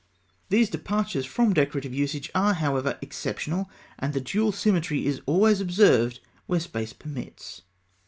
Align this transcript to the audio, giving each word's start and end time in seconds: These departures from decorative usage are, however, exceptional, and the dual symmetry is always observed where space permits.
These 0.49 0.71
departures 0.71 1.27
from 1.27 1.53
decorative 1.53 1.93
usage 1.93 2.31
are, 2.33 2.55
however, 2.55 2.97
exceptional, 3.03 3.69
and 3.99 4.13
the 4.13 4.19
dual 4.19 4.51
symmetry 4.51 5.05
is 5.05 5.21
always 5.27 5.61
observed 5.61 6.21
where 6.47 6.59
space 6.59 6.91
permits. 6.91 7.61